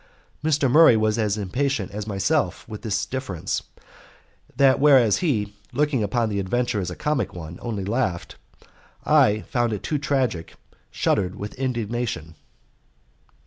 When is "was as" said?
0.97-1.37